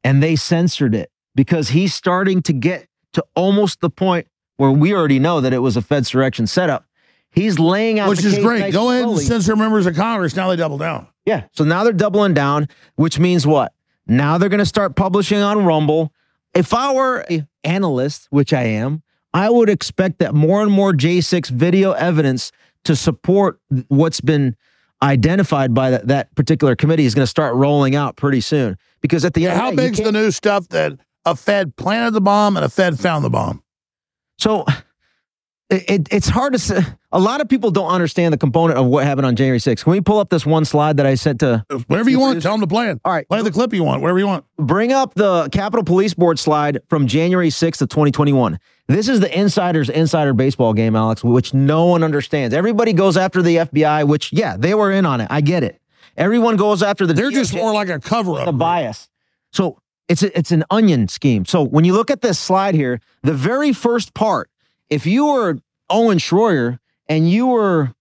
[0.02, 4.26] And they censored it because he's starting to get to almost the point
[4.56, 6.86] where we already know that it was a Fed surrection setup.
[7.30, 8.72] He's laying out Which the is great.
[8.72, 10.34] Go ahead and censor members of Congress.
[10.34, 11.06] Now they double down.
[11.24, 11.44] Yeah.
[11.52, 13.72] So now they're doubling down, which means what?
[14.06, 16.12] Now they're going to start publishing on Rumble.
[16.54, 19.02] If I were an analyst, which I am,
[19.34, 22.52] I would expect that more and more J6 video evidence
[22.84, 24.56] to support what's been
[25.02, 28.76] identified by that, that particular committee is going to start rolling out pretty soon.
[29.00, 32.12] Because at the end, How of the big's the new stuff that a Fed planted
[32.12, 33.62] the bomb and a Fed found the bomb?
[34.38, 34.64] So
[35.70, 36.80] it, it, it's hard to say.
[37.12, 39.84] A lot of people don't understand the component of what happened on January 6th.
[39.84, 42.42] Can we pull up this one slide that I sent to uh, Whatever you want,
[42.42, 43.00] tell them to play it.
[43.04, 43.26] All right.
[43.28, 44.44] Play the clip you want, whatever you want.
[44.58, 48.58] bring up the Capitol Police Board slide from January 6th of 2021.
[48.88, 52.54] This is the insider's insider baseball game, Alex, which no one understands.
[52.54, 55.26] Everybody goes after the FBI, which, yeah, they were in on it.
[55.30, 55.80] I get it.
[56.16, 58.58] Everyone goes after the They're just more like a cover the up.
[58.58, 59.08] bias.
[59.52, 61.44] So it's a, it's an onion scheme.
[61.44, 64.50] So when you look at this slide here, the very first part,
[64.88, 65.58] if you were
[65.90, 67.92] Owen Schroyer and you were,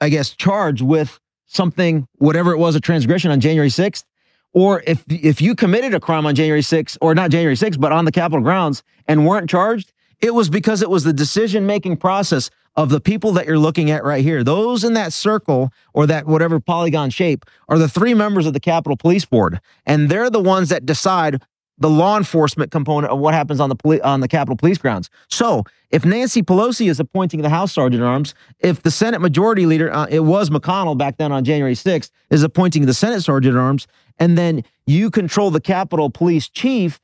[0.00, 4.04] I guess, charged with something, whatever it was, a transgression on January 6th,
[4.52, 7.92] or if if you committed a crime on January 6th, or not January 6th, but
[7.92, 11.96] on the Capitol grounds and weren't charged, it was because it was the decision making
[11.96, 14.42] process of the people that you're looking at right here.
[14.42, 18.60] Those in that circle or that whatever polygon shape are the three members of the
[18.60, 21.42] Capitol Police Board, and they're the ones that decide
[21.78, 25.10] the law enforcement component of what happens on the poli- on the Capitol Police grounds.
[25.28, 29.66] So, if Nancy Pelosi is appointing the House Sergeant at Arms, if the Senate Majority
[29.66, 33.56] Leader, uh, it was McConnell back then on January 6th, is appointing the Senate Sergeant
[33.56, 33.86] at Arms,
[34.22, 37.00] and then you control the Capitol Police Chief,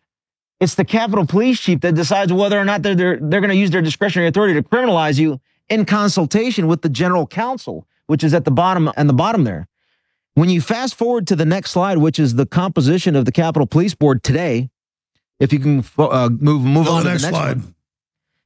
[0.61, 3.57] it's the Capitol Police Chief that decides whether or not they're they're, they're going to
[3.57, 8.33] use their discretionary authority to criminalize you in consultation with the General Counsel, which is
[8.35, 9.66] at the bottom and the bottom there.
[10.35, 13.66] When you fast forward to the next slide, which is the composition of the Capitol
[13.66, 14.70] Police Board today,
[15.40, 17.57] if you can uh, move move on to the to next the next slide.
[17.57, 17.74] one,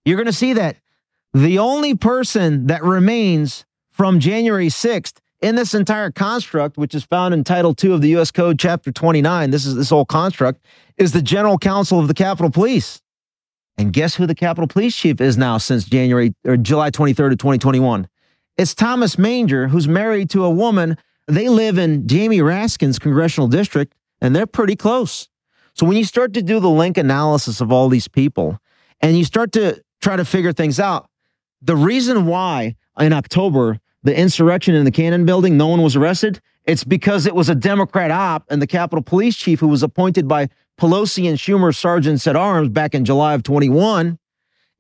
[0.07, 0.77] you're going to see that
[1.35, 7.35] the only person that remains from January 6th in this entire construct, which is found
[7.35, 8.31] in Title II of the U.S.
[8.31, 10.65] Code, Chapter 29, this is this whole construct,
[10.97, 13.03] is the General Counsel of the Capitol Police.
[13.77, 17.39] And guess who the Capitol Police Chief is now since January or July 23rd of
[17.39, 18.07] 2021?
[18.57, 20.97] It's Thomas Manger, who's married to a woman.
[21.27, 25.29] They live in Jamie Raskin's congressional district, and they're pretty close.
[25.75, 28.59] So when you start to do the link analysis of all these people
[29.01, 31.09] and you start to try to figure things out,
[31.63, 36.41] the reason why in October the insurrection in the Cannon building, no one was arrested,
[36.65, 40.29] it's because it was a Democrat op and the Capitol Police Chief who was appointed
[40.29, 40.49] by
[40.81, 44.19] Pelosi and Schumer sergeants at arms back in July of 21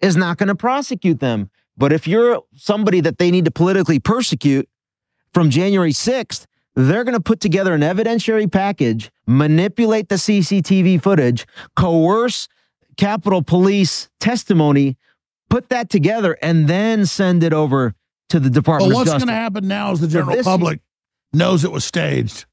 [0.00, 1.50] is not going to prosecute them.
[1.76, 4.68] But if you're somebody that they need to politically persecute
[5.32, 11.46] from January 6th, they're going to put together an evidentiary package, manipulate the CCTV footage,
[11.76, 12.48] coerce
[12.96, 14.96] Capitol Police testimony,
[15.50, 17.94] put that together, and then send it over
[18.32, 20.80] to the But Department what's going to happen now is the general this- public
[21.32, 22.44] knows it was staged.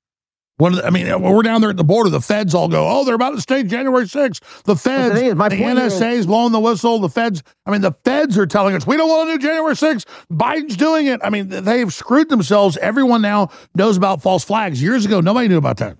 [0.57, 2.85] What the- I mean, when we're down there at the border, the feds all go,
[2.85, 5.61] "Oh, they're about to stage January 6th." The feds, thing is, my the is-
[5.93, 6.99] NSA is blowing the whistle.
[6.99, 9.75] The feds, I mean, the feds are telling us we don't want to do January
[9.75, 10.05] 6th.
[10.31, 11.21] Biden's doing it.
[11.23, 12.75] I mean, they've screwed themselves.
[12.77, 14.81] Everyone now knows about false flags.
[14.83, 15.97] Years ago, nobody knew about that.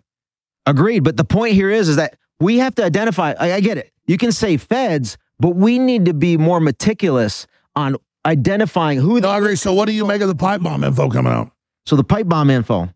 [0.65, 1.05] Agreed.
[1.05, 3.33] But the point here is, is that we have to identify.
[3.39, 3.91] I, I get it.
[4.07, 9.19] You can say feds, but we need to be more meticulous on identifying who.
[9.19, 9.55] No, I agree.
[9.55, 11.51] So, what do you make of the pipe bomb info coming out?
[11.85, 12.89] So the pipe bomb info.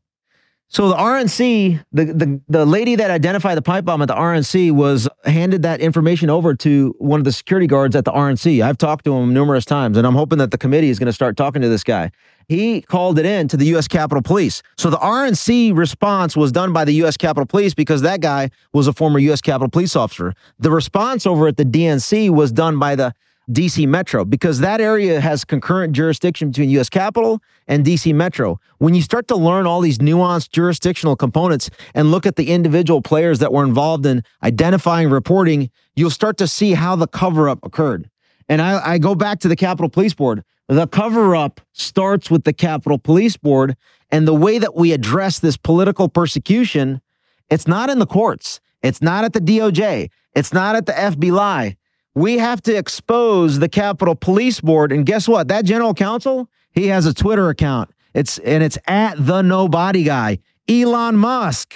[0.67, 4.71] So the RNC, the, the the lady that identified the pipe bomb at the RNC
[4.71, 8.63] was handed that information over to one of the security guards at the RNC.
[8.63, 11.13] I've talked to him numerous times, and I'm hoping that the committee is going to
[11.13, 12.09] start talking to this guy.
[12.47, 13.87] He called it in to the U.S.
[13.87, 14.63] Capitol Police.
[14.77, 17.17] So the RNC response was done by the U.S.
[17.17, 19.41] Capitol Police because that guy was a former U.S.
[19.41, 20.33] Capitol Police officer.
[20.57, 23.13] The response over at the DNC was done by the
[23.51, 28.59] DC Metro because that area has concurrent jurisdiction between US Capitol and DC Metro.
[28.77, 33.01] When you start to learn all these nuanced jurisdictional components and look at the individual
[33.01, 37.59] players that were involved in identifying, reporting, you'll start to see how the cover up
[37.63, 38.09] occurred.
[38.47, 40.43] And I, I go back to the Capitol Police Board.
[40.69, 43.75] The cover up starts with the Capitol Police Board
[44.09, 47.01] and the way that we address this political persecution.
[47.49, 48.61] It's not in the courts.
[48.81, 50.09] It's not at the DOJ.
[50.33, 51.75] It's not at the FBI
[52.15, 54.91] we have to expose the Capitol Police Board.
[54.91, 55.47] And guess what?
[55.47, 57.91] That general counsel, he has a Twitter account.
[58.13, 61.73] It's and it's at the nobody guy, Elon Musk.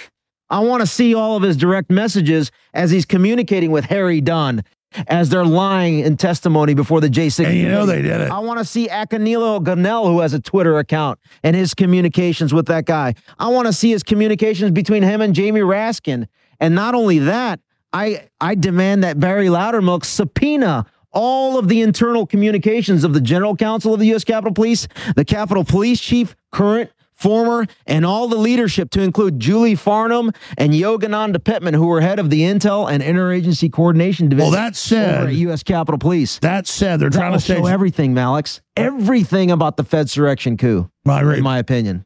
[0.50, 4.62] I want to see all of his direct messages as he's communicating with Harry Dunn
[5.08, 7.46] as they're lying in testimony before the J6.
[7.46, 8.30] And you know they did it.
[8.30, 12.66] I want to see Aquilino Gonell, who has a Twitter account, and his communications with
[12.66, 13.14] that guy.
[13.38, 16.26] I want to see his communications between him and Jamie Raskin.
[16.60, 17.60] And not only that,
[17.92, 23.56] I I demand that Barry Loudermilk subpoena all of the internal communications of the General
[23.56, 24.24] Counsel of the U.S.
[24.24, 29.74] Capitol Police, the Capitol Police Chief, current, former, and all the leadership to include Julie
[29.74, 34.52] Farnam and Yogananda Pittman, who were head of the Intel and Interagency Coordination Division.
[34.52, 35.62] Well, that said, at U.S.
[35.62, 36.38] Capitol Police.
[36.40, 38.60] That said, they're that trying to show everything, Malix.
[38.76, 40.90] Everything about the Fed's surrection coup.
[41.06, 41.38] Agree.
[41.38, 42.04] In my opinion.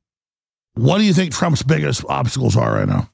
[0.75, 3.11] What do you think Trump's biggest obstacles are right now?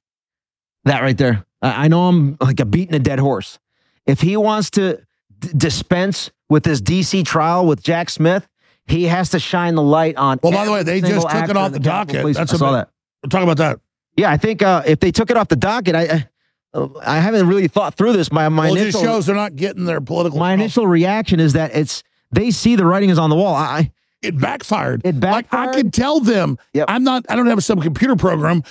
[0.84, 1.44] That right there.
[1.62, 3.58] I know I'm like a beating a dead horse.
[4.06, 5.02] If he wants to
[5.38, 8.48] d- dispense with this DC trial with Jack Smith,
[8.86, 10.38] he has to shine the light on.
[10.42, 12.20] Well, by the way, they just took it off the, the docket.
[12.22, 12.36] Police.
[12.36, 12.90] That's I saw that.
[13.22, 13.80] We'll talk about that.
[14.16, 16.26] Yeah, I think uh, if they took it off the docket, I,
[16.74, 18.32] I, I haven't really thought through this.
[18.32, 20.38] My my well, initial it shows they're not getting their political.
[20.38, 23.54] My initial reaction is that it's they see the writing is on the wall.
[23.54, 23.92] I
[24.22, 25.02] it backfired.
[25.04, 25.66] It backfired.
[25.66, 26.58] Like I can tell them.
[26.72, 26.86] Yep.
[26.88, 27.26] I'm not.
[27.28, 28.62] I don't have some computer program.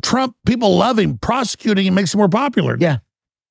[0.00, 1.18] Trump, people love him.
[1.18, 2.76] Prosecuting him makes him more popular.
[2.78, 2.98] Yeah.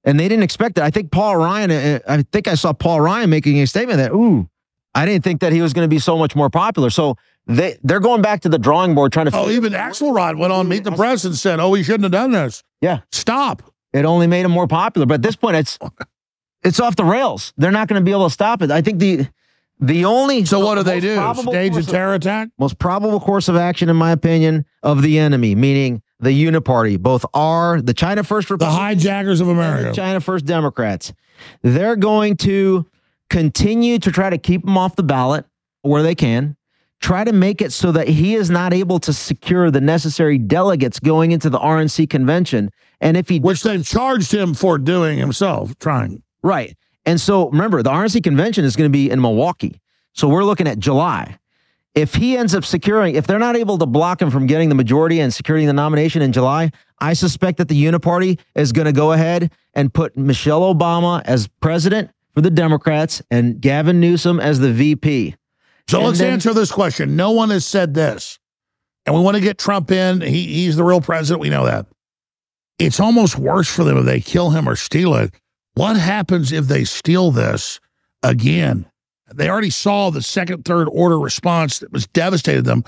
[0.03, 0.83] And they didn't expect it.
[0.83, 4.11] I think Paul Ryan, uh, I think I saw Paul Ryan making a statement that,
[4.11, 4.49] ooh,
[4.95, 6.89] I didn't think that he was going to be so much more popular.
[6.89, 9.35] So they, they're going back to the drawing board trying to.
[9.35, 12.31] Oh, even Axelrod went on Meet the Press and said, oh, we shouldn't have done
[12.31, 12.63] this.
[12.81, 13.01] Yeah.
[13.11, 13.63] Stop.
[13.93, 15.05] It only made him more popular.
[15.05, 15.77] But at this point, it's
[16.63, 17.53] it's off the rails.
[17.57, 18.71] They're not going to be able to stop it.
[18.71, 19.27] I think the
[19.79, 21.15] the only so what do they do?
[21.35, 22.49] Stage a terror attack?
[22.59, 27.25] Most probable course of action, in my opinion, of the enemy, meaning the Uniparty, both
[27.33, 31.13] are the China First Republic, the hijackers of America, China First Democrats.
[31.63, 32.85] They're going to
[33.29, 35.45] continue to try to keep him off the ballot
[35.81, 36.55] where they can.
[36.99, 40.99] Try to make it so that he is not able to secure the necessary delegates
[40.99, 42.69] going into the RNC convention.
[42.99, 46.21] And if he, which they've charged him for doing himself, trying.
[46.43, 46.77] Right.
[47.07, 49.81] And so remember, the RNC convention is going to be in Milwaukee.
[50.13, 51.39] So we're looking at July
[51.93, 54.75] if he ends up securing, if they're not able to block him from getting the
[54.75, 58.93] majority and securing the nomination in July, I suspect that the Uniparty is going to
[58.93, 64.59] go ahead and put Michelle Obama as president for the Democrats and Gavin Newsom as
[64.59, 65.35] the VP.
[65.89, 67.15] So and let's then, answer this question.
[67.15, 68.39] No one has said this.
[69.05, 70.21] And we want to get Trump in.
[70.21, 71.41] He, he's the real president.
[71.41, 71.87] We know that.
[72.79, 75.33] It's almost worse for them if they kill him or steal it.
[75.73, 77.79] What happens if they steal this
[78.23, 78.90] again?
[79.33, 82.83] They already saw the second, third order response that was devastated them.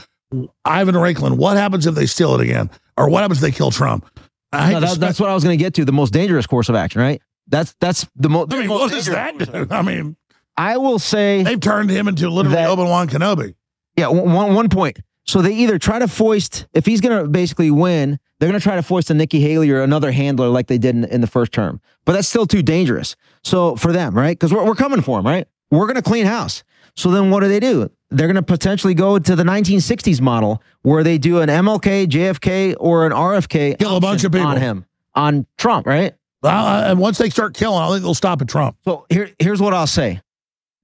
[0.65, 2.69] Ivan Raiklin, what happens if they steal it again?
[2.97, 4.09] Or what happens if they kill Trump?
[4.51, 5.85] No, that, that's what I was going to get to.
[5.85, 7.21] The most dangerous course of action, right?
[7.47, 8.79] That's that's the mo- I mean, most.
[8.79, 9.67] What does that?
[9.71, 10.15] I mean,
[10.55, 13.55] I will say they've turned him into literally Obi Wan Kenobi.
[13.97, 14.99] Yeah, one one point.
[15.25, 18.63] So they either try to foist if he's going to basically win, they're going to
[18.63, 21.27] try to foist a Nikki Haley or another handler like they did in, in the
[21.27, 21.79] first term.
[22.05, 23.15] But that's still too dangerous.
[23.43, 24.37] So for them, right?
[24.37, 25.47] Because we're we're coming for him, right?
[25.73, 26.63] We're going to clean house.
[26.95, 27.89] So then what do they do?
[28.11, 32.75] They're going to potentially go to the 1960s model where they do an MLK, JFK,
[32.79, 36.13] or an RFK kill a bunch of people on him, on Trump, right?
[36.43, 38.77] Well, uh, and once they start killing, I think they'll stop at Trump.
[38.85, 40.21] So here, here's what I'll say.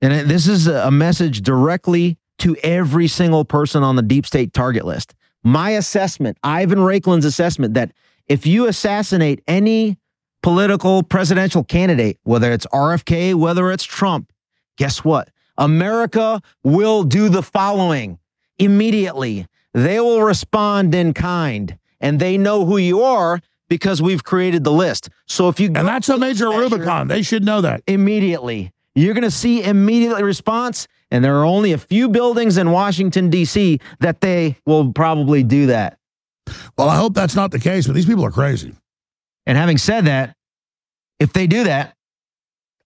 [0.01, 4.85] And this is a message directly to every single person on the deep state target
[4.85, 5.13] list.
[5.43, 7.91] My assessment, Ivan Raiklin's assessment, that
[8.27, 9.99] if you assassinate any
[10.41, 14.31] political presidential candidate, whether it's RFK, whether it's Trump,
[14.79, 15.29] guess what?
[15.57, 18.17] America will do the following
[18.57, 19.45] immediately.
[19.73, 24.71] They will respond in kind and they know who you are because we've created the
[24.71, 25.09] list.
[25.27, 27.07] So if you And that's a major measure- Rubicon.
[27.09, 27.83] They should know that.
[27.85, 30.87] immediately, you're going to see immediate response.
[31.11, 33.79] And there are only a few buildings in Washington, D.C.
[33.99, 35.97] that they will probably do that.
[36.77, 38.73] Well, I hope that's not the case, but these people are crazy.
[39.45, 40.35] And having said that,
[41.19, 41.95] if they do that,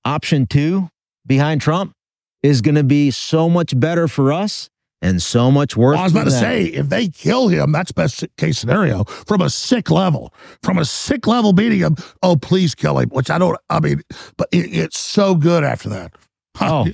[0.05, 0.89] option two
[1.25, 1.93] behind Trump
[2.41, 4.69] is going to be so much better for us
[5.01, 5.95] and so much worse.
[5.95, 9.41] Well, I was about to say, if they kill him, that's best case scenario from
[9.41, 10.33] a sick level.
[10.63, 14.01] From a sick level beating him, oh, please kill him, which I don't, I mean,
[14.37, 16.13] but it, it's so good after that.
[16.61, 16.87] Oh.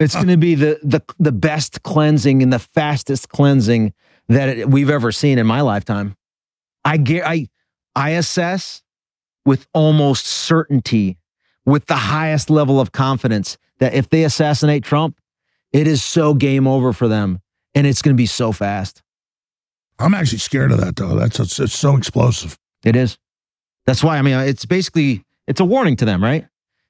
[0.00, 3.94] It's going to be the the the best cleansing and the fastest cleansing
[4.28, 6.16] that it, we've ever seen in my lifetime.
[6.84, 7.46] I get I
[7.94, 8.82] I assess
[9.46, 11.16] with almost certainty,
[11.64, 15.20] with the highest level of confidence, that if they assassinate Trump,
[15.70, 17.42] it is so game over for them,
[17.74, 19.02] and it's going to be so fast.
[19.98, 21.14] I'm actually scared of that, though.
[21.14, 22.58] That's it's, it's so explosive.
[22.82, 23.18] It is.
[23.84, 26.46] That's why I mean it's basically it's a warning to them, right?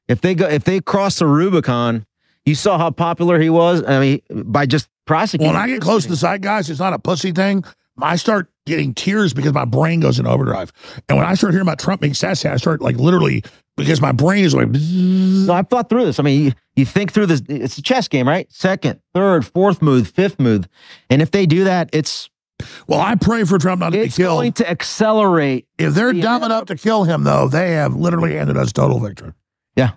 [0.06, 2.06] If they go if they cross the Rubicon,
[2.46, 3.82] you saw how popular he was.
[3.82, 5.52] I mean, by just prosecuting.
[5.52, 7.64] When I get close to the side, guys, it's not a pussy thing.
[8.00, 10.72] I start getting tears because my brain goes in overdrive.
[11.08, 13.44] And when I start hearing about Trump being sassy, I start like literally
[13.76, 14.68] because my brain is like.
[14.68, 16.18] No, I've thought through this.
[16.18, 17.42] I mean, you, you think through this.
[17.48, 18.50] It's a chess game, right?
[18.52, 20.68] Second, third, fourth move, fifth move,
[21.10, 22.30] and if they do that, it's
[22.86, 24.38] well, I pray for Trump not to be it's killed.
[24.38, 25.66] going to accelerate.
[25.78, 29.00] if they're the dumb enough to kill him, though, they have literally handed us total
[29.00, 29.32] victory.
[29.76, 29.92] Yeah,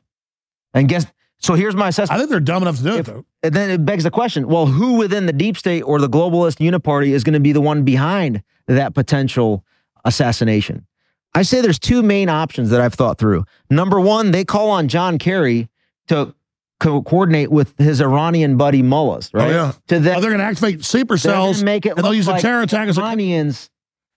[0.74, 1.06] and guess
[1.38, 1.54] so.
[1.54, 2.18] Here's my assessment.
[2.18, 3.26] I think they're dumb enough to do it, though.
[3.44, 6.58] And then it begs the question: Well, who within the deep state or the globalist
[6.60, 8.42] uniparty is going to be the one behind
[8.76, 9.64] that potential
[10.06, 10.86] assassination?
[11.34, 13.46] I say there's two main options that I've thought through.
[13.70, 15.70] Number one, they call on John Kerry
[16.08, 16.34] to
[16.80, 19.48] co- coordinate with his Iranian buddy mullahs, oh, right?
[19.48, 19.72] Oh, yeah.
[19.88, 22.42] To Oh, they're going to activate sleeper cells, make it and they'll use a like
[22.42, 23.70] terror attack as a Iranians,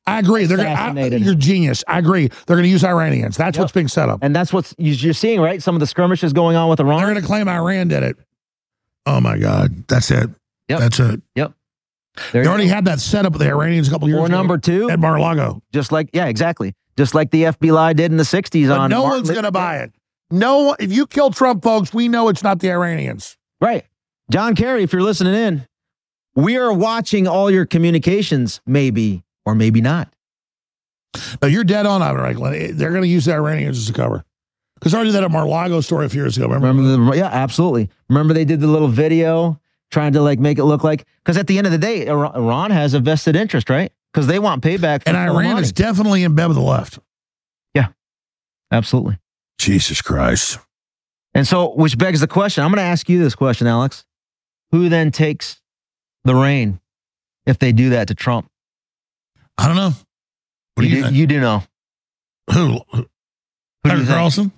[0.06, 0.46] I agree.
[0.46, 1.84] They're gonna, I, you're genius.
[1.86, 2.28] I agree.
[2.28, 3.36] They're going to use Iranians.
[3.36, 3.62] That's Yep.
[3.64, 4.20] what's being set up.
[4.22, 5.62] and that's what you're seeing, right?
[5.62, 6.98] Some of the skirmishes going on with Iran.
[6.98, 8.16] They're going to claim Iran did it.
[9.06, 10.30] Oh my God, that's it.
[10.68, 10.78] Yep.
[10.78, 11.22] That's it.
[12.32, 12.74] There They already go.
[12.74, 14.36] had that set up with the Iranians a couple years or ago.
[14.36, 15.62] number two, at Mar-a-Lago.
[15.72, 19.02] just like yeah, exactly, just like the FBI did in the '60s But on no
[19.02, 19.92] Martin one's going to buy it.
[20.30, 23.36] No, if you kill Trump, folks, we know it's not the Iranians.
[23.60, 23.84] Right.
[24.30, 25.66] John Kerry, if you're listening in,
[26.36, 30.12] we are watching all your communications, maybe or maybe not.
[31.42, 32.60] No, you're dead on, Ivan Raiklin.
[32.60, 34.24] Eh, they're going to use the Iranians as a cover.
[34.76, 36.46] Because I already did that at Mar-a-Lago story a few years ago.
[36.46, 36.68] Remember?
[36.68, 37.90] Remember the yeah, absolutely.
[38.08, 41.46] Remember they did the little video trying to like make it look like because at
[41.46, 43.92] the end of the day, Iran Iran has a vested interest, right?
[44.12, 45.02] Because they want payback.
[45.06, 45.62] And Iran Soleimani.
[45.62, 46.98] is definitely in bed with the left.
[47.74, 47.88] Yeah,
[48.70, 49.18] absolutely.
[49.58, 50.58] Jesus Christ.
[51.34, 52.64] And so, which begs the question.
[52.64, 54.04] I'm going to ask you this question, Alex.
[54.72, 55.60] Who then takes
[56.24, 56.80] the reign
[57.46, 58.48] if they do that to Trump?
[59.58, 59.92] I don't know.
[60.74, 61.62] What do you, do, you do know.
[62.52, 62.80] Who?
[62.92, 63.02] Who
[63.84, 64.06] do Tucker?
[64.06, 64.52] Carlson?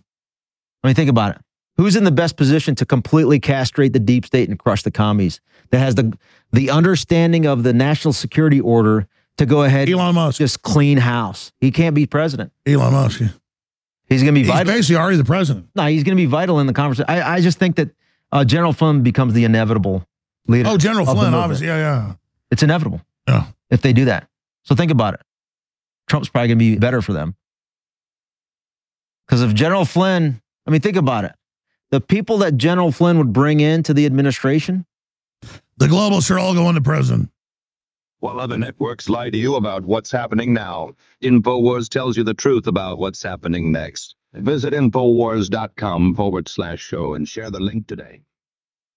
[0.83, 1.42] I mean, think about it.
[1.83, 5.40] Who's in the best position to completely castrate the deep state and crush the commies?
[5.71, 6.16] That has the
[6.53, 10.38] the understanding of the national security order to go ahead Elon Musk.
[10.38, 11.51] just clean house.
[11.61, 12.53] He can't be president.
[12.66, 13.21] Elon Musk.
[13.21, 13.29] yeah.
[14.09, 15.71] He's going to be He's basically already the president.
[15.75, 17.07] No, he's going to be vital in the conversation.
[17.11, 17.90] I, I just think that
[18.31, 20.07] uh, General Flynn becomes the inevitable
[20.47, 20.68] leader.
[20.68, 21.66] Oh, General Flynn, obviously.
[21.66, 22.12] Yeah, yeah.
[22.53, 23.47] It's inevitable Yeah.
[23.71, 24.29] if they do that.
[24.62, 25.21] So think about it.
[26.09, 27.35] Trump's probably going to be better for them.
[29.27, 31.33] Because if General Flynn, I mean, think about it.
[31.92, 34.87] The people that General Flynn would bring into the administration,
[35.76, 37.31] The globalists are all going to prison.
[38.20, 42.66] While other networks lie to you about what's happening now, InfoWars tells you the truth
[42.66, 44.14] about what's happening next.
[44.33, 48.22] Visit InfoWars.com forward slash show and share the link today.